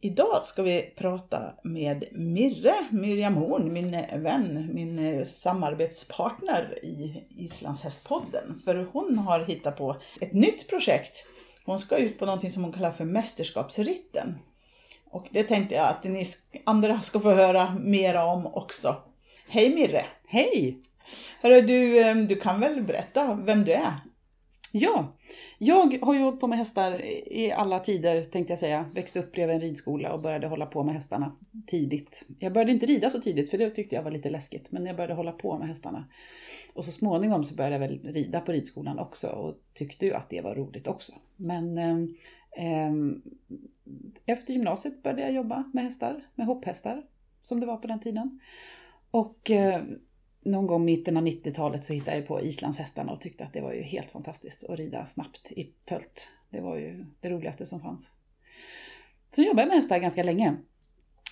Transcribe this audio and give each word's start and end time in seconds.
Idag 0.00 0.46
ska 0.46 0.62
vi 0.62 0.82
prata 0.96 1.54
med 1.62 2.04
Mirre, 2.12 2.74
Miriam 2.90 3.34
Horn, 3.34 3.72
min 3.72 3.90
vän, 4.22 4.70
min 4.72 5.26
samarbetspartner 5.26 6.84
i 6.84 7.26
Islandshästpodden. 7.36 8.62
För 8.64 8.88
hon 8.92 9.18
har 9.18 9.40
hittat 9.40 9.76
på 9.76 9.96
ett 10.20 10.32
nytt 10.32 10.68
projekt. 10.68 11.26
Hon 11.64 11.78
ska 11.78 11.96
ut 11.96 12.18
på 12.18 12.26
någonting 12.26 12.50
som 12.50 12.64
hon 12.64 12.72
kallar 12.72 12.90
för 12.90 13.04
Mästerskapsritten. 13.04 14.38
Och 15.10 15.26
det 15.30 15.42
tänkte 15.42 15.74
jag 15.74 15.88
att 15.88 16.04
ni 16.04 16.26
andra 16.64 17.02
ska 17.02 17.20
få 17.20 17.30
höra 17.30 17.74
mera 17.80 18.24
om 18.24 18.46
också. 18.46 18.96
Hej 19.48 19.74
Mirre! 19.74 20.04
Hej! 20.26 20.82
Hörru, 21.42 21.60
du, 21.60 22.14
du 22.14 22.36
kan 22.36 22.60
väl 22.60 22.82
berätta 22.82 23.34
vem 23.34 23.64
du 23.64 23.72
är? 23.72 23.94
Ja, 24.72 25.16
jag 25.58 25.98
har 26.02 26.14
ju 26.14 26.20
hållit 26.20 26.40
på 26.40 26.46
med 26.46 26.58
hästar 26.58 27.04
i 27.32 27.52
alla 27.52 27.80
tider 27.80 28.24
tänkte 28.24 28.52
jag 28.52 28.58
säga. 28.58 28.90
Växte 28.94 29.18
upp 29.18 29.32
bredvid 29.32 29.54
en 29.54 29.60
ridskola 29.60 30.12
och 30.12 30.20
började 30.20 30.46
hålla 30.46 30.66
på 30.66 30.82
med 30.82 30.94
hästarna 30.94 31.36
tidigt. 31.66 32.26
Jag 32.38 32.52
började 32.52 32.72
inte 32.72 32.86
rida 32.86 33.10
så 33.10 33.20
tidigt 33.20 33.50
för 33.50 33.58
det 33.58 33.70
tyckte 33.70 33.94
jag 33.94 34.02
var 34.02 34.10
lite 34.10 34.30
läskigt. 34.30 34.72
Men 34.72 34.86
jag 34.86 34.96
började 34.96 35.14
hålla 35.14 35.32
på 35.32 35.58
med 35.58 35.68
hästarna. 35.68 36.04
Och 36.74 36.84
så 36.84 36.92
småningom 36.92 37.44
så 37.44 37.54
började 37.54 37.74
jag 37.74 37.80
väl 37.80 38.12
rida 38.12 38.40
på 38.40 38.52
ridskolan 38.52 38.98
också 38.98 39.28
och 39.28 39.54
tyckte 39.74 40.06
ju 40.06 40.14
att 40.14 40.30
det 40.30 40.40
var 40.40 40.54
roligt 40.54 40.86
också. 40.86 41.12
Men 41.36 41.78
eh, 41.78 41.98
eh, 42.64 42.92
efter 44.26 44.52
gymnasiet 44.52 45.02
började 45.02 45.22
jag 45.22 45.32
jobba 45.32 45.64
med 45.72 45.84
hästar, 45.84 46.26
med 46.34 46.46
hopphästar 46.46 47.02
som 47.42 47.60
det 47.60 47.66
var 47.66 47.76
på 47.76 47.86
den 47.86 48.00
tiden. 48.00 48.40
Och 49.10 49.50
eh, 49.50 49.82
någon 50.46 50.66
gång 50.66 50.84
mitten 50.84 51.16
av 51.16 51.26
90-talet 51.26 51.84
så 51.84 51.92
hittade 51.92 52.16
jag 52.16 52.26
på 52.26 52.42
islandshästarna 52.42 53.12
och 53.12 53.20
tyckte 53.20 53.44
att 53.44 53.52
det 53.52 53.60
var 53.60 53.72
ju 53.72 53.82
helt 53.82 54.10
fantastiskt 54.10 54.64
att 54.64 54.78
rida 54.78 55.06
snabbt 55.06 55.52
i 55.52 55.64
tölt. 55.64 56.28
Det 56.50 56.60
var 56.60 56.76
ju 56.76 57.06
det 57.20 57.30
roligaste 57.30 57.66
som 57.66 57.80
fanns. 57.80 58.12
Så 59.34 59.42
jobbade 59.42 59.62
jag 59.62 59.68
med 59.68 59.76
hästar 59.76 59.98
ganska 59.98 60.22
länge. 60.22 60.56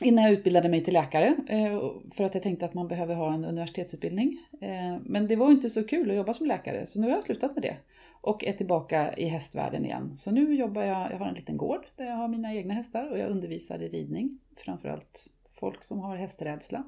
Innan 0.01 0.25
jag 0.25 0.33
utbildade 0.33 0.69
mig 0.69 0.85
till 0.85 0.95
läkare 0.95 1.37
eh, 1.49 1.81
för 2.15 2.25
att 2.25 2.35
jag 2.35 2.43
tänkte 2.43 2.65
att 2.65 2.75
man 2.75 2.89
behöver 2.89 3.15
ha 3.15 3.35
en 3.35 3.45
universitetsutbildning. 3.45 4.39
Eh, 4.61 4.97
men 5.05 5.27
det 5.27 5.37
var 5.37 5.51
inte 5.51 5.71
så 5.71 5.87
kul 5.87 6.11
att 6.11 6.17
jobba 6.17 6.35
som 6.35 6.47
läkare 6.47 6.87
så 6.87 7.01
nu 7.01 7.07
har 7.07 7.15
jag 7.15 7.25
slutat 7.25 7.55
med 7.55 7.63
det. 7.63 7.77
Och 8.21 8.45
är 8.45 8.53
tillbaka 8.53 9.17
i 9.17 9.27
hästvärlden 9.27 9.85
igen. 9.85 10.15
Så 10.19 10.31
nu 10.31 10.55
jobbar 10.55 10.83
jag, 10.83 11.13
jag 11.13 11.19
har 11.19 11.27
en 11.27 11.35
liten 11.35 11.57
gård 11.57 11.87
där 11.97 12.05
jag 12.05 12.15
har 12.15 12.29
mina 12.29 12.55
egna 12.55 12.75
hästar 12.75 13.11
och 13.11 13.19
jag 13.19 13.31
undervisar 13.31 13.83
i 13.83 13.89
ridning. 13.89 14.39
Framförallt 14.57 15.29
folk 15.55 15.85
som 15.85 15.99
har 15.99 16.17
hästrädsla. 16.17 16.85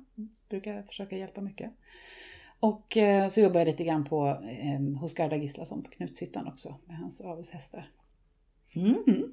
Brukar 0.48 0.83
försöka 0.83 1.17
hjälpa 1.17 1.41
mycket. 1.41 1.72
Och 2.61 2.97
eh, 2.97 3.28
så 3.28 3.41
jobbar 3.41 3.61
jag 3.61 3.67
lite 3.67 3.84
grann 3.84 4.05
på, 4.05 4.28
eh, 4.28 5.00
hos 5.00 5.14
Garda 5.14 5.36
Gislason 5.36 5.83
på 5.83 5.91
Knutshyttan 5.91 6.48
också 6.48 6.75
med 6.86 6.98
hans 6.98 7.20
avelshästar. 7.20 7.91
Mm. 8.75 9.33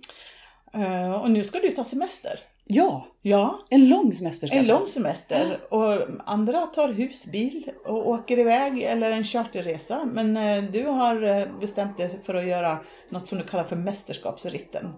Uh, 0.75 1.13
och 1.13 1.31
nu 1.31 1.43
ska 1.43 1.59
du 1.59 1.69
ta 1.69 1.83
semester. 1.83 2.39
Ja, 2.65 3.07
ja. 3.21 3.59
en 3.69 3.89
lång 3.89 4.13
semester 4.13 4.53
En 4.53 4.65
lång 4.65 4.87
semester. 4.87 5.73
Och 5.73 6.01
andra 6.25 6.65
tar 6.65 6.89
husbil 6.89 7.71
och 7.85 8.09
åker 8.09 8.39
iväg 8.39 8.81
eller 8.81 9.11
en 9.11 9.23
charterresa. 9.23 10.05
Men 10.05 10.37
uh, 10.37 10.71
du 10.71 10.85
har 10.85 11.59
bestämt 11.59 11.97
dig 11.97 12.19
för 12.23 12.35
att 12.35 12.45
göra 12.47 12.79
något 13.09 13.27
som 13.27 13.37
du 13.37 13.43
kallar 13.43 13.63
för 13.63 13.75
mästerskapsritten. 13.75 14.93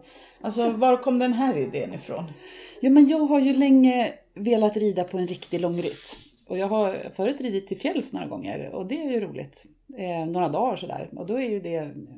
Alltså 0.45 0.71
var 0.71 0.97
kom 0.97 1.19
den 1.19 1.33
här 1.33 1.57
idén 1.57 1.93
ifrån? 1.93 2.23
Ja 2.79 2.89
men 2.89 3.07
jag 3.07 3.19
har 3.19 3.39
ju 3.39 3.53
länge 3.53 4.13
velat 4.33 4.77
rida 4.77 5.03
på 5.03 5.17
en 5.17 5.27
riktig 5.27 5.61
långritt. 5.61 6.15
Och 6.47 6.57
jag 6.57 6.67
har 6.67 7.11
förut 7.15 7.41
ridit 7.41 7.67
till 7.67 7.79
fjälls 7.79 8.13
några 8.13 8.27
gånger 8.27 8.69
och 8.69 8.85
det 8.85 9.01
är 9.01 9.11
ju 9.11 9.19
roligt. 9.19 9.65
Eh, 9.97 10.25
några 10.25 10.49
dagar 10.49 10.75
sådär. 10.75 11.09
Och 11.15 11.25
då 11.25 11.39
är 11.39 11.49
ju 11.49 11.59
det 11.59 11.75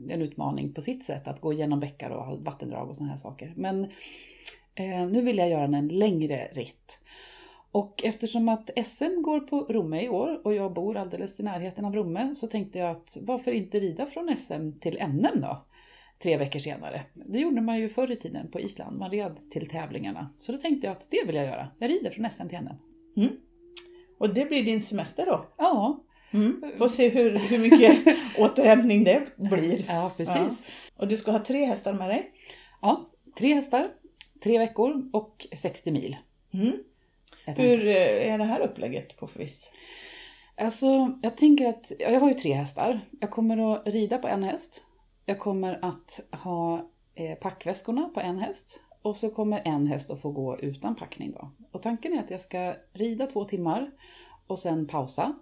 en 0.10 0.22
utmaning 0.22 0.74
på 0.74 0.82
sitt 0.82 1.04
sätt 1.04 1.28
att 1.28 1.42
gå 1.42 1.54
igenom 1.54 1.80
bäckar 1.80 2.10
och 2.10 2.40
vattendrag 2.40 2.90
och 2.90 2.96
sådana 2.96 3.12
här 3.12 3.18
saker. 3.18 3.54
Men 3.56 3.84
eh, 4.76 5.08
nu 5.08 5.22
vill 5.22 5.38
jag 5.38 5.50
göra 5.50 5.64
en 5.78 5.88
längre 5.88 6.50
ritt. 6.54 7.00
Och 7.72 8.04
eftersom 8.04 8.50
att 8.50 8.70
SM 8.86 9.22
går 9.22 9.40
på 9.40 9.60
Romme 9.60 10.02
i 10.02 10.10
år 10.10 10.42
och 10.44 10.54
jag 10.54 10.74
bor 10.74 10.98
alldeles 10.98 11.40
i 11.40 11.44
närheten 11.44 11.86
av 11.86 11.96
Romme 11.96 12.36
så 12.36 12.48
tänkte 12.48 12.80
jag 12.80 12.92
att 12.92 13.18
varför 13.22 13.52
inte 13.52 13.80
rida 13.80 14.06
från 14.06 14.38
SM 14.38 14.72
till 14.80 15.00
NM 15.08 15.42
då? 15.42 15.64
Tre 16.20 16.38
veckor 16.38 16.60
senare. 16.60 17.04
Det 17.14 17.40
gjorde 17.40 17.62
man 17.62 17.80
ju 17.80 17.90
förr 17.90 18.12
i 18.12 18.16
tiden 18.16 18.52
på 18.52 18.60
Island. 18.60 18.98
Man 18.98 19.12
red 19.12 19.38
till 19.52 19.70
tävlingarna. 19.70 20.30
Så 20.40 20.52
då 20.52 20.58
tänkte 20.58 20.88
jag 20.88 20.92
att 20.92 21.08
det 21.12 21.24
vill 21.26 21.36
jag 21.36 21.46
göra. 21.46 21.68
Jag 21.80 21.90
rider 21.90 22.12
från 22.12 22.30
SM 22.32 22.48
till 22.48 22.58
NM. 22.58 22.76
Mm. 23.18 23.38
Och 24.18 24.34
det 24.34 24.46
blir 24.46 24.64
din 24.64 24.82
semester 24.82 25.26
då? 25.26 25.46
Ja. 25.58 26.04
Mm. 26.32 26.62
Får 26.78 26.88
se 26.88 27.10
hur, 27.10 27.38
hur 27.38 27.60
mycket 27.60 28.18
återhämtning 28.38 29.04
det 29.04 29.28
blir. 29.36 29.86
Ja, 29.88 30.12
precis. 30.18 30.70
Ja. 30.70 31.02
Och 31.02 31.08
du 31.08 31.18
ska 31.18 31.32
ha 31.32 31.40
tre 31.40 31.66
hästar 31.66 31.94
med 31.94 32.10
dig? 32.10 32.32
Ja, 32.82 33.10
tre 33.38 33.54
hästar, 33.54 33.90
tre 34.44 34.58
veckor 34.58 35.10
och 35.14 35.48
60 35.54 35.92
mil. 35.92 36.18
Mm. 36.54 36.74
Hur 37.46 37.88
eh, 37.88 38.34
är 38.34 38.38
det 38.38 38.44
här 38.44 38.60
upplägget 38.60 39.18
på 39.18 39.28
för 39.28 39.40
vis? 39.40 39.72
Alltså, 40.56 41.20
jag 41.22 41.38
tänker 41.38 41.70
att 41.70 41.92
jag 42.00 42.20
har 42.20 42.28
ju 42.30 42.34
tre 42.34 42.54
hästar. 42.54 43.00
Jag 43.20 43.32
kommer 43.32 43.76
att 43.76 43.88
rida 43.88 44.18
på 44.18 44.28
en 44.28 44.44
häst. 44.44 44.84
Jag 45.30 45.40
kommer 45.40 45.86
att 45.86 46.20
ha 46.32 46.90
eh, 47.16 47.38
packväskorna 47.38 48.10
på 48.14 48.20
en 48.20 48.40
häst. 48.40 48.82
Och 49.02 49.18
så 49.18 49.30
kommer 49.30 49.62
en 49.66 49.88
häst 49.88 50.10
att 50.10 50.22
få 50.22 50.32
gå 50.32 50.60
utan 50.60 50.96
packning 50.96 51.32
då. 51.32 51.52
Och 51.72 51.82
tanken 51.82 52.14
är 52.14 52.20
att 52.20 52.32
jag 52.32 52.42
ska 52.42 52.76
rida 52.94 53.28
två 53.28 53.46
timmar 53.46 53.92
och 54.48 54.60
sen 54.60 54.88
pausa. 54.88 55.36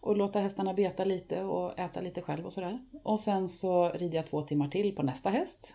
Och 0.00 0.16
låta 0.16 0.40
hästarna 0.40 0.74
beta 0.74 1.04
lite 1.04 1.42
och 1.42 1.78
äta 1.78 2.00
lite 2.00 2.22
själv 2.22 2.46
och 2.46 2.52
sådär. 2.52 2.84
Och 3.02 3.20
sen 3.20 3.48
så 3.48 3.88
rider 3.88 4.16
jag 4.16 4.26
två 4.26 4.42
timmar 4.42 4.68
till 4.68 4.96
på 4.96 5.02
nästa 5.02 5.30
häst. 5.30 5.74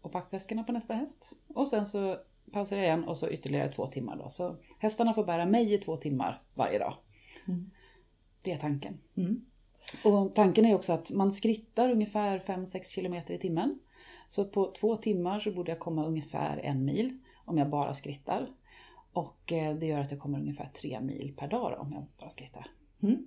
Och 0.00 0.12
packväskorna 0.12 0.64
på 0.64 0.72
nästa 0.72 0.94
häst. 0.94 1.32
Och 1.48 1.68
sen 1.68 1.86
så 1.86 2.16
pausar 2.52 2.76
jag 2.76 2.86
igen 2.86 3.04
och 3.04 3.16
så 3.16 3.30
ytterligare 3.30 3.72
två 3.72 3.86
timmar 3.86 4.16
då. 4.16 4.28
Så 4.28 4.56
hästarna 4.78 5.14
får 5.14 5.24
bära 5.24 5.46
mig 5.46 5.74
i 5.74 5.78
två 5.78 5.96
timmar 5.96 6.42
varje 6.54 6.78
dag. 6.78 6.94
Mm. 7.48 7.70
Det 8.42 8.52
är 8.52 8.58
tanken. 8.58 8.98
Mm. 9.16 9.44
Och 10.04 10.34
tanken 10.34 10.64
är 10.64 10.74
också 10.74 10.92
att 10.92 11.10
man 11.10 11.32
skrittar 11.32 11.90
ungefär 11.90 12.38
5-6 12.38 12.94
kilometer 12.94 13.34
i 13.34 13.38
timmen. 13.38 13.78
Så 14.28 14.44
på 14.44 14.72
två 14.80 14.96
timmar 14.96 15.40
så 15.40 15.50
borde 15.50 15.70
jag 15.70 15.78
komma 15.78 16.06
ungefär 16.06 16.58
en 16.58 16.84
mil 16.84 17.18
om 17.44 17.58
jag 17.58 17.70
bara 17.70 17.94
skrittar. 17.94 18.48
Och 19.12 19.52
eh, 19.52 19.74
det 19.74 19.86
gör 19.86 20.00
att 20.00 20.10
jag 20.10 20.20
kommer 20.20 20.38
ungefär 20.38 20.70
tre 20.74 21.00
mil 21.00 21.34
per 21.36 21.48
dag 21.48 21.80
om 21.80 21.92
jag 21.92 22.04
bara 22.18 22.30
skrittar. 22.30 22.66
Mm. 23.02 23.26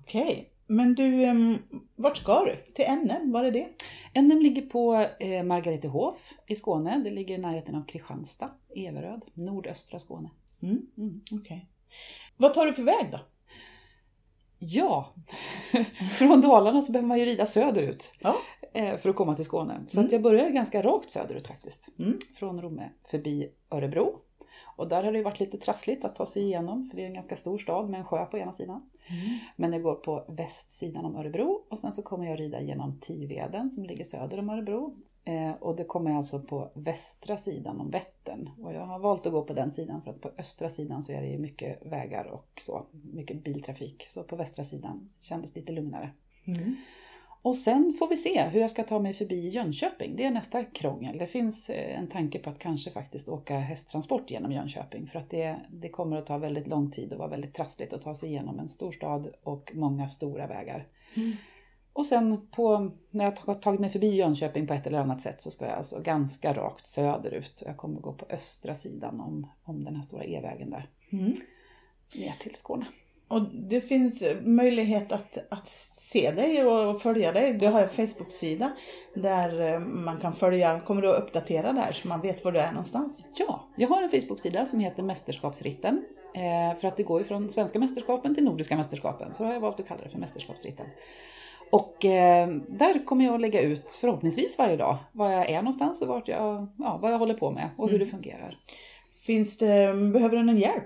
Okej, 0.00 0.22
okay. 0.22 0.44
men 0.66 0.94
du, 0.94 1.26
um, 1.26 1.58
vart 1.96 2.16
ska 2.16 2.44
du? 2.44 2.72
Till 2.72 2.84
NM, 2.84 3.32
var 3.32 3.44
är 3.44 3.50
det? 3.50 3.68
NM 4.20 4.42
ligger 4.42 4.62
på 4.62 5.06
eh, 5.20 5.42
Margaretehof 5.42 6.32
i 6.46 6.54
Skåne. 6.54 7.00
Det 7.04 7.10
ligger 7.10 7.34
i 7.34 7.38
närheten 7.38 7.74
av 7.74 7.84
Kristianstad, 7.84 8.50
Everöd, 8.76 9.22
nordöstra 9.34 9.98
Skåne. 9.98 10.30
Mm. 10.62 10.86
Mm. 10.96 11.20
Okay. 11.32 11.60
Vad 12.36 12.54
tar 12.54 12.66
du 12.66 12.72
för 12.72 12.82
väg 12.82 13.10
då? 13.12 13.18
Ja, 14.62 15.12
från 16.18 16.40
Dalarna 16.40 16.82
så 16.82 16.92
behöver 16.92 17.08
man 17.08 17.18
ju 17.18 17.24
rida 17.24 17.46
söderut 17.46 18.12
ja. 18.18 18.36
för 18.72 19.08
att 19.08 19.16
komma 19.16 19.36
till 19.36 19.44
Skåne. 19.44 19.80
Så 19.88 19.98
mm. 19.98 20.06
att 20.06 20.12
jag 20.12 20.22
börjar 20.22 20.50
ganska 20.50 20.82
rakt 20.82 21.10
söderut 21.10 21.46
faktiskt. 21.46 21.88
Mm. 21.98 22.18
Från 22.38 22.62
Romme 22.62 22.90
förbi 23.10 23.50
Örebro. 23.70 24.18
Och 24.76 24.88
där 24.88 25.02
har 25.02 25.12
det 25.12 25.22
varit 25.22 25.40
lite 25.40 25.58
trassligt 25.58 26.04
att 26.04 26.16
ta 26.16 26.26
sig 26.26 26.42
igenom 26.42 26.86
för 26.90 26.96
det 26.96 27.02
är 27.02 27.06
en 27.06 27.14
ganska 27.14 27.36
stor 27.36 27.58
stad 27.58 27.90
med 27.90 28.00
en 28.00 28.06
sjö 28.06 28.24
på 28.24 28.38
ena 28.38 28.52
sidan. 28.52 28.90
Mm. 29.08 29.38
Men 29.56 29.72
jag 29.72 29.82
går 29.82 29.94
på 29.94 30.24
västsidan 30.28 31.04
om 31.04 31.16
Örebro 31.16 31.62
och 31.68 31.78
sen 31.78 31.92
så 31.92 32.02
kommer 32.02 32.26
jag 32.26 32.40
rida 32.40 32.60
genom 32.60 33.00
Tiveden 33.00 33.70
som 33.70 33.84
ligger 33.84 34.04
söder 34.04 34.38
om 34.38 34.50
Örebro. 34.50 34.96
Eh, 35.30 35.52
och 35.52 35.76
det 35.76 35.84
kommer 35.84 36.10
alltså 36.10 36.40
på 36.40 36.70
västra 36.74 37.36
sidan 37.36 37.80
om 37.80 37.90
Vättern. 37.90 38.50
Och 38.62 38.74
jag 38.74 38.86
har 38.86 38.98
valt 38.98 39.26
att 39.26 39.32
gå 39.32 39.44
på 39.44 39.52
den 39.52 39.72
sidan 39.72 40.02
för 40.02 40.10
att 40.10 40.20
på 40.20 40.30
östra 40.38 40.68
sidan 40.68 41.02
så 41.02 41.12
är 41.12 41.20
det 41.20 41.28
ju 41.28 41.38
mycket 41.38 41.86
vägar 41.86 42.24
och 42.24 42.62
så, 42.66 42.86
mycket 43.12 43.44
biltrafik. 43.44 44.06
Så 44.06 44.22
på 44.22 44.36
västra 44.36 44.64
sidan 44.64 45.10
kändes 45.20 45.54
lite 45.54 45.72
lugnare. 45.72 46.10
Mm. 46.44 46.76
Och 47.42 47.56
sen 47.56 47.96
får 47.98 48.08
vi 48.08 48.16
se 48.16 48.42
hur 48.42 48.60
jag 48.60 48.70
ska 48.70 48.82
ta 48.82 48.98
mig 48.98 49.14
förbi 49.14 49.48
Jönköping. 49.48 50.16
Det 50.16 50.24
är 50.24 50.30
nästa 50.30 50.64
krångel. 50.64 51.18
Det 51.18 51.26
finns 51.26 51.70
en 51.70 52.06
tanke 52.06 52.38
på 52.38 52.50
att 52.50 52.58
kanske 52.58 52.90
faktiskt 52.90 53.28
åka 53.28 53.58
hästtransport 53.58 54.30
genom 54.30 54.52
Jönköping. 54.52 55.06
För 55.06 55.18
att 55.18 55.30
det, 55.30 55.56
det 55.70 55.88
kommer 55.88 56.16
att 56.16 56.26
ta 56.26 56.38
väldigt 56.38 56.66
lång 56.66 56.90
tid 56.90 57.12
och 57.12 57.18
vara 57.18 57.28
väldigt 57.28 57.54
trassligt 57.54 57.92
att 57.92 58.02
ta 58.02 58.14
sig 58.14 58.28
igenom 58.28 58.58
en 58.58 58.68
stor 58.68 58.92
stad 58.92 59.28
och 59.42 59.70
många 59.74 60.08
stora 60.08 60.46
vägar. 60.46 60.86
Mm. 61.16 61.36
Och 61.92 62.06
sen 62.06 62.46
på, 62.50 62.90
när 63.10 63.24
jag 63.24 63.32
har 63.40 63.54
tagit 63.54 63.80
mig 63.80 63.90
förbi 63.90 64.16
Jönköping 64.16 64.66
på 64.66 64.74
ett 64.74 64.86
eller 64.86 64.98
annat 64.98 65.20
sätt 65.20 65.42
så 65.42 65.50
ska 65.50 65.64
jag 65.64 65.74
alltså 65.74 66.00
ganska 66.02 66.52
rakt 66.52 66.86
söderut. 66.86 67.62
Jag 67.66 67.76
kommer 67.76 68.00
gå 68.00 68.12
på 68.12 68.26
östra 68.30 68.74
sidan 68.74 69.20
om, 69.20 69.46
om 69.64 69.84
den 69.84 69.96
här 69.96 70.02
stora 70.02 70.24
E-vägen 70.24 70.70
där. 70.70 70.88
Mm. 71.12 71.36
ner 72.14 72.36
till 72.40 72.54
Skåne. 72.54 72.86
Och 73.28 73.42
det 73.42 73.80
finns 73.80 74.24
möjlighet 74.42 75.12
att, 75.12 75.38
att 75.48 75.68
se 75.68 76.30
dig 76.30 76.64
och 76.64 77.00
följa 77.00 77.32
dig. 77.32 77.52
Du 77.52 77.66
har 77.66 77.82
en 77.82 77.88
Facebook-sida 77.88 78.72
där 79.14 79.72
eh, 79.72 79.80
man 79.80 80.20
kan 80.20 80.32
följa, 80.32 80.80
kommer 80.80 81.02
du 81.02 81.10
att 81.10 81.22
uppdatera 81.22 81.72
där 81.72 81.92
så 81.92 82.08
man 82.08 82.20
vet 82.20 82.44
var 82.44 82.52
du 82.52 82.58
är 82.58 82.72
någonstans? 82.72 83.24
Ja, 83.34 83.68
jag 83.76 83.88
har 83.88 84.02
en 84.02 84.10
Facebook-sida 84.10 84.66
som 84.66 84.80
heter 84.80 85.02
Mästerskapsritten. 85.02 86.04
Eh, 86.34 86.80
för 86.80 86.88
att 86.88 86.96
det 86.96 87.02
går 87.02 87.20
ju 87.20 87.26
från 87.26 87.50
svenska 87.50 87.78
mästerskapen 87.78 88.34
till 88.34 88.44
nordiska 88.44 88.76
mästerskapen. 88.76 89.34
Så 89.34 89.44
har 89.44 89.52
jag 89.52 89.60
valt 89.60 89.80
att 89.80 89.88
kalla 89.88 90.02
det 90.02 90.08
för 90.08 90.18
Mästerskapsritten. 90.18 90.86
Och 91.70 92.04
eh, 92.04 92.48
där 92.68 93.04
kommer 93.04 93.24
jag 93.24 93.34
att 93.34 93.40
lägga 93.40 93.60
ut 93.60 93.98
förhoppningsvis 94.00 94.58
varje 94.58 94.76
dag 94.76 94.96
var 95.12 95.30
jag 95.30 95.50
är 95.50 95.62
någonstans 95.62 96.02
och 96.02 96.08
vart 96.08 96.28
jag, 96.28 96.66
ja, 96.78 96.98
vad 97.02 97.12
jag 97.12 97.18
håller 97.18 97.34
på 97.34 97.50
med 97.50 97.70
och 97.76 97.90
hur 97.90 97.98
det 97.98 98.06
fungerar. 98.06 98.58
Finns 99.20 99.58
det, 99.58 99.94
behöver 100.12 100.36
du 100.36 100.42
någon 100.42 100.58
hjälp? 100.58 100.84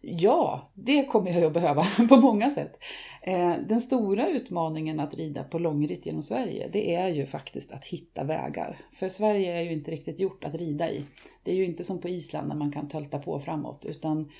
Ja, 0.00 0.70
det 0.74 1.04
kommer 1.04 1.30
jag 1.30 1.44
att 1.44 1.52
behöva 1.52 1.84
på 2.08 2.16
många 2.16 2.50
sätt. 2.50 2.78
Eh, 3.22 3.54
den 3.68 3.80
stora 3.80 4.28
utmaningen 4.28 5.00
att 5.00 5.14
rida 5.14 5.44
på 5.44 5.58
långritt 5.58 6.06
genom 6.06 6.22
Sverige, 6.22 6.68
det 6.72 6.94
är 6.94 7.08
ju 7.08 7.26
faktiskt 7.26 7.72
att 7.72 7.86
hitta 7.86 8.24
vägar. 8.24 8.78
För 8.92 9.08
Sverige 9.08 9.58
är 9.58 9.62
ju 9.62 9.72
inte 9.72 9.90
riktigt 9.90 10.20
gjort 10.20 10.44
att 10.44 10.54
rida 10.54 10.90
i. 10.90 11.04
Det 11.42 11.50
är 11.50 11.56
ju 11.56 11.64
inte 11.64 11.84
som 11.84 12.00
på 12.00 12.08
Island 12.08 12.48
när 12.48 12.56
man 12.56 12.72
kan 12.72 12.88
tölta 12.88 13.18
på 13.18 13.40
framåt, 13.40 13.84
utan 13.84 14.30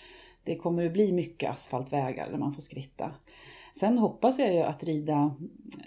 det 0.45 0.57
kommer 0.57 0.87
att 0.87 0.93
bli 0.93 1.13
mycket 1.13 1.51
asfaltvägar 1.51 2.31
där 2.31 2.39
man 2.39 2.55
får 2.55 2.63
skritta. 2.63 3.11
Sen 3.75 3.99
hoppas 3.99 4.39
jag 4.39 4.55
ju 4.55 4.61
att 4.61 4.85
rida 4.85 5.35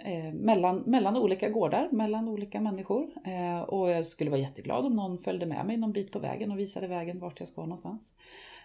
eh, 0.05 0.33
mellan, 0.33 0.77
mellan 0.77 1.17
olika 1.17 1.49
gårdar, 1.49 1.89
mellan 1.91 2.27
olika 2.27 2.61
människor. 2.61 3.07
Eh, 3.25 3.61
och 3.61 3.89
jag 3.91 4.05
skulle 4.05 4.29
vara 4.29 4.41
jätteglad 4.41 4.85
om 4.85 4.95
någon 4.95 5.17
följde 5.17 5.45
med 5.45 5.65
mig 5.65 5.77
någon 5.77 5.91
bit 5.91 6.11
på 6.11 6.19
vägen 6.19 6.51
och 6.51 6.59
visade 6.59 6.87
vägen 6.87 7.19
vart 7.19 7.39
jag 7.39 7.49
ska 7.49 7.61
någonstans. 7.61 8.11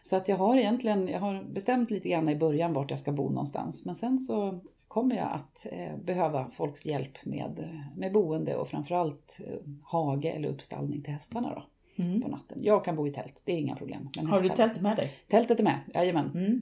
Så 0.03 0.17
att 0.17 0.29
jag 0.29 0.37
har 0.37 0.57
egentligen, 0.57 1.09
jag 1.09 1.21
har 1.21 1.43
bestämt 1.43 1.91
lite 1.91 2.09
grann 2.09 2.29
i 2.29 2.37
början 2.37 2.73
vart 2.73 2.91
jag 2.91 2.99
ska 2.99 3.13
bo 3.13 3.29
någonstans. 3.31 3.85
Men 3.85 3.97
sen 3.97 4.19
så 4.19 4.61
kommer 4.89 5.17
jag 5.17 5.29
att 5.33 5.67
eh, 5.73 5.97
behöva 6.05 6.51
folks 6.57 6.87
hjälp 6.87 7.25
med, 7.25 7.69
med 7.97 8.13
boende 8.13 8.57
och 8.57 8.69
framförallt 8.69 9.41
eh, 9.47 9.55
hage 9.83 10.29
eller 10.31 10.49
uppstallning 10.49 11.03
till 11.03 11.13
hästarna 11.13 11.55
då. 11.55 11.63
Mm. 12.03 12.23
På 12.23 12.29
natten. 12.29 12.59
Jag 12.63 12.85
kan 12.85 12.97
bo 12.97 13.07
i 13.07 13.13
tält, 13.13 13.43
det 13.45 13.53
är 13.53 13.57
inga 13.59 13.77
problem. 13.77 14.09
Har 14.17 14.41
du 14.43 14.49
hästar- 14.49 14.69
tält 14.69 14.81
med 14.83 14.97
dig? 14.97 15.13
Tältet 15.29 15.61
är 15.61 15.65
med, 15.65 15.81
jajamän. 15.95 16.31
Mm. 16.35 16.61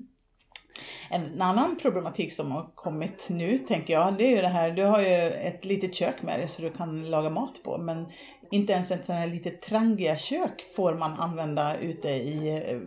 En 1.10 1.42
annan 1.42 1.78
problematik 1.82 2.32
som 2.32 2.52
har 2.52 2.70
kommit 2.74 3.26
nu 3.30 3.58
tänker 3.58 3.94
jag, 3.94 4.14
det 4.18 4.26
är 4.26 4.36
ju 4.36 4.42
det 4.42 4.48
här, 4.48 4.70
du 4.70 4.84
har 4.84 5.00
ju 5.00 5.30
ett 5.30 5.64
litet 5.64 5.94
kök 5.94 6.22
med 6.22 6.40
dig 6.40 6.48
så 6.48 6.62
du 6.62 6.70
kan 6.70 7.10
laga 7.10 7.30
mat 7.30 7.62
på 7.64 7.78
men 7.78 8.06
inte 8.50 8.72
ens 8.72 8.90
ett 8.90 9.04
sånt 9.04 9.18
här 9.18 9.28
litet 9.28 9.62
trangia 9.62 10.16
kök 10.16 10.64
får 10.76 10.94
man 10.94 11.12
använda 11.12 11.76
ute 11.76 12.08
i 12.08 12.62
eh, 12.68 12.78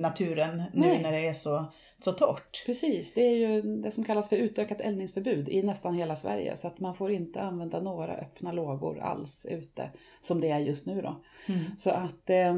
naturen 0.00 0.62
nu 0.72 0.86
Nej. 0.86 1.02
när 1.02 1.12
det 1.12 1.28
är 1.28 1.32
så, 1.32 1.64
så 1.98 2.12
torrt. 2.12 2.66
Precis, 2.66 3.14
det 3.14 3.22
är 3.22 3.36
ju 3.36 3.62
det 3.62 3.90
som 3.90 4.04
kallas 4.04 4.28
för 4.28 4.36
utökat 4.36 4.80
eldningsförbud 4.80 5.48
i 5.48 5.62
nästan 5.62 5.94
hela 5.94 6.16
Sverige. 6.16 6.56
Så 6.56 6.66
att 6.66 6.80
man 6.80 6.94
får 6.94 7.10
inte 7.10 7.40
använda 7.40 7.80
några 7.80 8.12
öppna 8.16 8.52
lågor 8.52 8.98
alls 8.98 9.46
ute, 9.50 9.90
som 10.20 10.40
det 10.40 10.50
är 10.50 10.58
just 10.58 10.86
nu 10.86 11.02
då. 11.02 11.22
Mm. 11.46 11.64
Så 11.78 11.90
att 11.90 12.30
eh, 12.30 12.54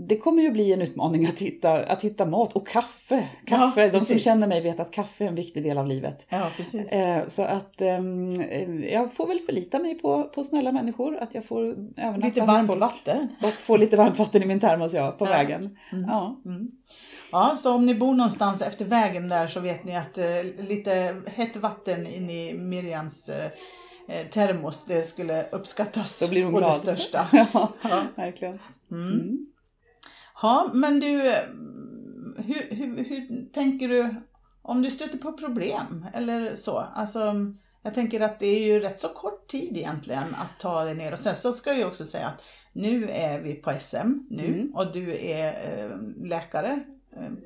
det 0.00 0.16
kommer 0.16 0.42
ju 0.42 0.50
bli 0.50 0.72
en 0.72 0.82
utmaning 0.82 1.26
att 1.26 1.38
hitta, 1.38 1.72
att 1.72 2.04
hitta 2.04 2.26
mat 2.26 2.52
och 2.52 2.68
kaffe. 2.68 3.28
Kaffe, 3.46 3.80
Ja, 3.84 3.90
de 3.90 4.00
som 4.00 4.18
känner 4.18 4.46
mig 4.46 4.60
vet 4.60 4.80
att 4.80 4.90
kaffe 4.90 5.24
är 5.24 5.28
en 5.28 5.34
viktig 5.34 5.62
del 5.62 5.78
av 5.78 5.86
livet. 5.86 6.26
Ja, 6.28 6.50
precis. 6.56 6.92
Eh, 6.92 7.26
så 7.26 7.42
att 7.42 7.80
ehm, 7.80 8.40
eh, 8.40 8.70
jag 8.92 9.14
får 9.14 9.26
väl 9.26 9.40
förlita 9.40 9.78
mig 9.78 9.94
på, 9.94 10.24
på 10.34 10.44
snälla 10.44 10.72
människor, 10.72 11.16
att 11.16 11.34
jag 11.34 11.44
får 11.44 11.64
övernatta 11.96 12.26
Lite 12.26 12.40
varmt 12.40 12.66
folk 12.66 12.80
vatten. 12.80 13.28
Och 13.42 13.52
få 13.52 13.76
lite 13.76 13.96
varmt 13.96 14.18
vatten 14.18 14.42
i 14.42 14.46
min 14.46 14.60
termos 14.60 14.92
ja, 14.92 15.10
på 15.18 15.26
Ja. 15.26 15.30
vägen. 15.30 15.76
Mm. 15.92 16.04
Ja. 16.08 16.40
Mm. 16.44 16.70
Ja, 17.32 17.56
så 17.56 17.74
om 17.74 17.86
ni 17.86 17.94
bor 17.94 18.14
någonstans 18.14 18.62
efter 18.62 18.84
vägen 18.84 19.28
där 19.28 19.46
så 19.46 19.60
vet 19.60 19.84
ni 19.84 19.96
att 19.96 20.18
eh, 20.18 20.24
lite 20.68 21.16
hett 21.26 21.56
vatten 21.56 22.06
in 22.06 22.30
i 22.30 22.54
eh, 24.08 24.26
termos, 24.26 24.84
det 24.84 25.02
skulle 25.02 25.44
uppskattas 25.52 26.20
Då 26.20 26.28
blir 26.28 26.44
hon 26.44 26.52
glad. 26.54 26.70
det 26.70 26.72
största. 26.72 27.26
ja, 27.52 27.68
Ja. 27.82 28.02
verkligen. 28.16 28.58
Mm. 28.90 29.46
Ja, 30.42 30.70
men 30.74 31.00
du, 31.00 31.06
hur, 32.36 32.74
hur, 32.74 33.04
hur 33.04 33.52
tänker 33.52 33.88
du 33.88 34.14
om 34.62 34.82
du 34.82 34.90
stöter 34.90 35.18
på 35.18 35.32
problem 35.32 36.06
eller 36.14 36.54
så? 36.54 36.78
Alltså, 36.78 37.34
jag 37.82 37.94
tänker 37.94 38.20
att 38.20 38.40
det 38.40 38.46
är 38.46 38.66
ju 38.66 38.80
rätt 38.80 38.98
så 38.98 39.08
kort 39.08 39.48
tid 39.48 39.76
egentligen 39.76 40.22
att 40.34 40.60
ta 40.60 40.84
dig 40.84 40.94
ner 40.94 41.12
och 41.12 41.18
sen 41.18 41.34
så 41.34 41.52
ska 41.52 41.72
jag 41.72 41.88
också 41.88 42.04
säga 42.04 42.26
att 42.26 42.40
nu 42.72 43.08
är 43.10 43.40
vi 43.40 43.54
på 43.54 43.72
SM 43.80 44.12
nu 44.30 44.46
Mm. 44.46 44.74
och 44.74 44.92
du 44.92 45.16
är 45.26 45.48
eh, 45.48 45.96
läkare 46.28 46.80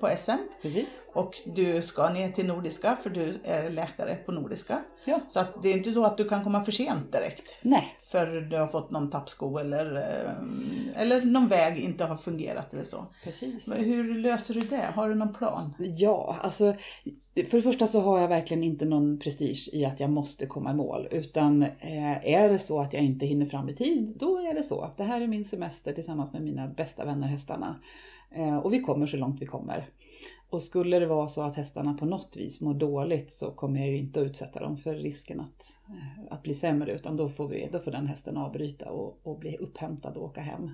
på 0.01 0.09
SM 0.17 0.63
Precis. 0.63 1.11
och 1.15 1.37
du 1.47 1.83
ska 1.83 2.09
ner 2.09 2.33
till 2.33 2.47
Nordiska 2.47 2.97
för 3.03 3.11
du 3.11 3.41
är 3.45 3.71
läkare 3.71 4.15
på 4.15 4.33
Nordiska. 4.33 4.79
Ja. 5.05 5.21
Så 5.29 5.41
att 5.41 5.63
det 5.63 5.69
är 5.69 5.77
inte 5.77 5.93
så 5.93 6.05
att 6.05 6.17
du 6.17 6.29
kan 6.29 6.45
komma 6.45 6.65
för 6.65 6.73
sent 6.73 7.13
direkt 7.13 7.59
Nej, 7.63 7.99
för 8.11 8.27
du 8.27 8.57
har 8.57 8.67
fått 8.67 8.91
någon 8.91 9.11
tappsko 9.11 9.59
eller, 9.59 9.97
eh, 9.97 11.03
eller 11.03 11.25
någon 11.25 11.49
väg 11.49 11.79
inte 11.79 12.05
har 12.05 12.17
fungerat 12.17 12.73
eller 12.73 12.85
så. 12.85 13.07
precis. 13.25 13.69
Hur 13.79 14.15
löser 14.15 14.55
du 14.55 14.61
det? 14.61 14.91
Har 14.95 15.09
du 15.09 15.15
någon 15.15 15.35
plan? 15.35 15.75
Ja, 15.79 16.37
alltså 16.43 16.75
för 17.35 17.57
det 17.57 17.63
första 17.63 17.87
så 17.87 18.01
har 18.01 18.21
jag 18.21 18.29
verkligen 18.29 18.65
inte 18.65 18.85
någon 18.85 19.19
prestige 19.19 19.69
i 19.73 19.85
att 19.85 20.01
jag 20.01 20.11
måste 20.11 20.47
komma 20.47 20.71
i 20.71 20.75
mål. 20.75 21.09
Utan 21.11 21.63
eh, 21.63 22.27
är 22.35 22.49
det 22.49 22.59
så 22.59 22.81
att 22.81 22.93
jag 22.93 23.03
inte 23.03 23.27
hinner 23.27 23.47
fram 23.47 23.69
i 23.69 23.75
tid, 23.75 24.17
då 24.21 24.39
är 24.39 24.55
det 24.55 24.63
så. 24.63 24.91
Det 24.97 25.05
här 25.05 25.21
är 25.21 25.27
min 25.27 25.45
semester 25.45 25.93
tillsammans 25.93 26.33
med 26.33 26.43
mina 26.43 26.69
bästa 26.69 27.05
vänner 27.05 27.29
hästarna. 27.29 27.81
Eh, 28.35 28.59
och 28.59 28.73
vi 28.73 28.81
kommer 28.81 29.07
så 29.07 29.17
långt 29.17 29.43
vi 29.43 29.47
kommer. 29.47 29.89
Och 30.51 30.63
skulle 30.63 30.99
det 30.99 31.07
vara 31.07 31.29
så 31.29 31.43
att 31.43 31.57
hästarna 31.57 31.95
på 31.95 32.05
något 32.07 32.37
vis 32.37 32.61
mår 32.61 32.75
dåligt 32.75 33.33
så 33.33 33.51
kommer 33.51 33.81
jag 33.81 33.89
ju 33.89 33.97
inte 33.97 34.21
att 34.21 34.27
utsätta 34.27 34.61
dem 34.61 34.79
för 34.79 34.95
risken 34.95 35.41
att, 35.41 35.77
eh, 35.89 36.33
att 36.33 36.43
bli 36.43 36.55
sämre. 36.55 36.93
Utan 36.93 37.17
då 37.17 37.29
får, 37.29 37.49
vi, 37.49 37.69
då 37.73 37.79
får 37.79 37.91
den 37.91 38.07
hästen 38.07 38.37
avbryta 38.37 38.91
och, 38.91 39.21
och 39.23 39.39
bli 39.39 39.57
upphämtad 39.57 40.17
och 40.17 40.25
åka 40.25 40.41
hem. 40.41 40.71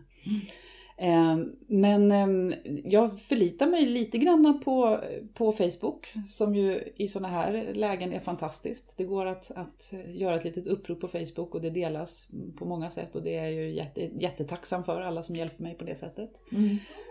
Eh, 0.96 1.36
Men 1.66 2.12
eh, 2.12 2.58
jag 2.84 3.20
förlitar 3.20 3.66
mig 3.66 3.86
lite 3.86 4.18
grann 4.18 4.60
på, 4.64 5.00
på 5.34 5.52
Facebook 5.52 6.14
som 6.30 6.54
ju 6.54 6.92
i 6.96 7.08
sådana 7.08 7.28
här 7.28 7.74
lägen 7.74 8.12
är 8.12 8.20
fantastiskt. 8.20 8.94
Det 8.96 9.04
går 9.04 9.26
att, 9.26 9.50
att 9.50 9.94
göra 10.06 10.34
ett 10.34 10.44
litet 10.44 10.66
upprop 10.66 11.00
på 11.00 11.08
Facebook 11.08 11.54
och 11.54 11.60
det 11.60 11.70
delas 11.70 12.28
på 12.58 12.64
många 12.64 12.90
sätt 12.90 13.16
och 13.16 13.22
det 13.22 13.36
är 13.36 13.42
jag 13.42 13.52
ju 13.52 13.74
jätte, 13.74 14.00
jättetacksam 14.00 14.84
för 14.84 15.00
alla 15.00 15.22
som 15.22 15.36
hjälper 15.36 15.62
mig 15.62 15.74
på 15.74 15.84
det 15.84 15.94
sättet. 15.94 16.30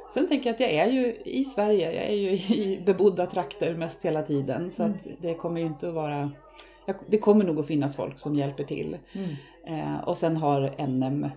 Sen 0.09 0.27
tänker 0.27 0.49
jag 0.49 0.53
att 0.53 0.59
jag 0.59 0.71
är 0.71 0.91
ju 0.91 1.15
i 1.25 1.45
Sverige, 1.45 1.93
jag 1.93 2.05
är 2.05 2.15
ju 2.15 2.29
i 2.31 2.81
bebodda 2.85 3.25
trakter 3.25 3.73
mest 3.73 4.05
hela 4.05 4.21
tiden 4.23 4.71
så 4.71 4.83
att 4.83 5.07
det 5.21 5.33
kommer 5.33 5.61
ju 5.61 5.67
inte 5.67 5.87
att 5.87 5.93
vara 5.93 6.31
det 7.07 7.17
kommer 7.17 7.45
nog 7.45 7.59
att 7.59 7.67
finnas 7.67 7.95
folk 7.95 8.19
som 8.19 8.35
hjälper 8.35 8.63
till. 8.63 8.97
Mm. 9.13 9.35
Eh, 9.65 9.99
och 9.99 10.17
sen 10.17 10.37
har 10.37 10.87
NM, 10.87 11.29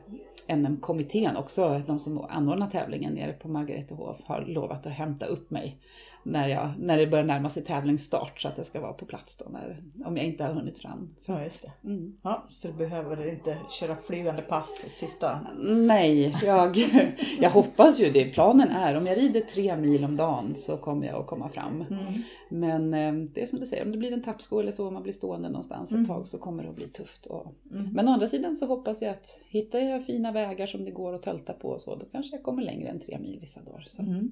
NM-kommittén 0.49 1.37
också, 1.37 1.83
de 1.87 1.99
som 1.99 2.19
anordnar 2.19 2.71
tävlingen 2.71 3.13
nere 3.13 3.33
på 3.33 3.49
Margaretehof, 3.49 4.17
har 4.25 4.41
lovat 4.41 4.87
att 4.87 4.93
hämta 4.93 5.27
upp 5.27 5.51
mig 5.51 5.77
när, 6.23 6.49
jag, 6.49 6.71
när 6.79 6.97
det 6.99 7.07
börjar 7.07 7.25
närma 7.25 7.49
sig 7.49 7.65
tävlingsstart 7.65 8.41
så 8.41 8.49
att 8.49 8.57
jag 8.57 8.67
ska 8.67 8.81
vara 8.81 8.93
på 8.93 9.07
plats 9.07 9.37
då 9.37 9.45
när, 9.51 9.83
om 10.05 10.17
jag 10.17 10.27
inte 10.27 10.45
har 10.45 10.53
hunnit 10.53 10.79
fram. 10.79 11.15
Ja, 11.25 11.45
just 11.45 11.63
det. 11.63 11.73
Mm. 11.89 12.17
Ja, 12.23 12.45
så 12.51 12.69
du 12.69 12.75
behöver 12.75 13.29
inte 13.33 13.57
köra 13.71 13.97
flygande 13.97 14.43
pass 14.43 14.85
sista... 14.89 15.41
Nej, 15.63 16.37
jag, 16.45 16.77
jag 17.41 17.51
hoppas 17.51 18.01
ju 18.01 18.11
det. 18.11 18.25
Planen 18.25 18.69
är, 18.69 18.97
om 18.97 19.07
jag 19.07 19.19
rider 19.19 19.41
tre 19.41 19.77
mil 19.77 20.05
om 20.05 20.17
dagen 20.17 20.55
så 20.57 20.77
kommer 20.77 21.07
jag 21.07 21.21
att 21.21 21.27
komma 21.27 21.49
fram. 21.49 21.85
Mm. 21.91 22.23
Men 22.49 22.95
eh, 22.95 23.29
det 23.35 23.43
är 23.43 23.47
som 23.47 23.61
du 23.61 23.67
säger, 23.67 23.85
om 23.85 23.93
det 23.93 23.99
blir 23.99 24.13
en 24.13 24.23
tappsko 24.23 24.61
eller 24.61 24.73
så, 24.73 24.87
om 24.89 24.95
man 24.95 25.03
blir 25.03 25.13
stående 25.13 25.49
någonstans 25.49 25.91
Mm. 25.91 26.03
ett 26.03 26.09
tag 26.09 26.27
så 26.27 26.39
kommer 26.39 26.63
det 26.63 26.69
att 26.69 26.77
bli 26.77 26.89
tufft. 26.89 27.27
Och, 27.27 27.47
Mm. 27.73 27.89
Men 27.93 28.09
å 28.09 28.13
andra 28.13 28.27
sidan 28.27 28.57
så 28.57 28.67
hoppas 28.67 29.03
jag 29.03 29.11
att 29.11 29.41
hittar 29.49 29.79
jag 29.79 30.07
fina 30.07 30.33
vägar 30.33 30.67
som 30.67 30.85
det 30.85 30.91
går 30.91 31.15
att 31.15 31.23
tölta 31.23 31.53
på 31.53 31.69
och 31.69 31.81
så, 31.81 31.97
då 31.97 32.05
kanske 32.13 32.37
jag 32.37 32.43
kommer 32.43 32.63
längre 32.63 32.89
än 32.89 33.01
tre 33.01 33.19
mil 33.19 33.39
vissa 33.41 33.61
dagar. 33.61 33.87
Så 33.89 34.03
Mm. 34.03 34.31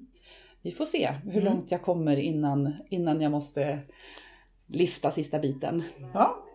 Vi 0.61 0.71
får 0.71 0.85
se 0.85 1.09
hur 1.23 1.41
Mm. 1.41 1.45
långt 1.45 1.71
jag 1.71 1.81
kommer 1.81 2.17
innan, 2.17 2.73
innan 2.89 3.21
jag 3.21 3.31
måste 3.31 3.79
lyfta 4.67 5.11
sista 5.11 5.39
biten. 5.39 5.83
Ja. 6.13 6.45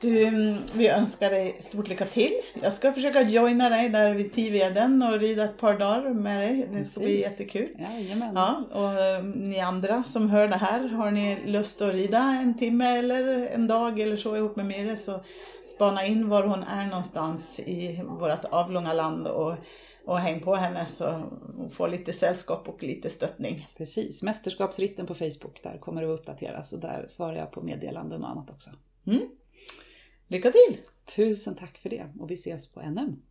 Du, 0.00 0.24
mm, 0.24 0.56
vi 0.74 0.88
önskar 0.88 1.30
dig 1.30 1.56
stort 1.60 1.88
lycka 1.88 2.04
till. 2.04 2.32
Jag 2.62 2.72
ska 2.72 2.92
försöka 2.92 3.22
joina 3.22 3.68
dig 3.68 3.88
där 3.88 4.14
vid 4.14 4.32
Tiveden 4.32 5.02
och 5.02 5.18
rida 5.20 5.44
ett 5.44 5.58
par 5.58 5.78
dagar 5.78 6.10
med 6.10 6.40
dig. 6.40 6.68
Det 6.72 6.84
ska 6.84 7.00
bli 7.00 7.20
jättekul. 7.20 7.68
Jajamän. 7.78 8.34
Ja, 8.34 8.64
och 8.72 9.04
eh, 9.04 9.24
ni 9.24 9.60
andra 9.60 10.02
som 10.02 10.30
hör 10.30 10.48
det 10.48 10.56
här, 10.56 10.88
har 10.88 11.10
ni 11.10 11.38
lust 11.46 11.82
att 11.82 11.92
rida 11.94 12.18
en 12.18 12.58
timme 12.58 12.98
eller 12.98 13.46
en 13.46 13.66
dag 13.66 14.00
eller 14.00 14.16
så 14.16 14.36
ihop 14.36 14.56
med 14.56 14.66
Mire 14.66 14.96
så 14.96 15.20
spana 15.74 16.04
in 16.06 16.28
var 16.28 16.42
hon 16.42 16.62
är 16.62 16.86
någonstans 16.86 17.60
i 17.60 18.00
vårt 18.04 18.44
avlånga 18.44 18.92
land 18.92 19.26
och, 19.26 19.54
och 20.04 20.18
häng 20.18 20.40
på 20.40 20.54
henne 20.54 20.86
så 20.86 21.10
hon 21.56 21.70
får 21.70 21.88
lite 21.88 22.12
sällskap 22.12 22.68
och 22.68 22.82
lite 22.82 23.10
stöttning. 23.10 23.68
Precis, 23.76 24.22
mästerskapsritten 24.22 25.06
på 25.06 25.14
Facebook, 25.14 25.62
där 25.62 25.78
kommer 25.78 26.02
det 26.02 26.14
att 26.14 26.20
uppdateras 26.20 26.72
och 26.72 26.78
där 26.78 27.06
svarar 27.08 27.36
jag 27.36 27.50
på 27.50 27.62
meddelanden 27.62 28.24
och 28.24 28.30
annat 28.30 28.50
också. 28.50 28.70
Mm. 29.06 29.28
Lycka 30.26 30.52
till! 30.52 30.78
Tusen 31.16 31.54
tack 31.54 31.78
för 31.78 31.90
det 31.90 32.06
och 32.20 32.30
vi 32.30 32.34
ses 32.34 32.68
på 32.68 32.80
NM. 32.80 33.22